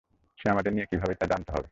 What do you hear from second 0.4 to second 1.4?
আমাদের নিয়ে কি ভাবে তা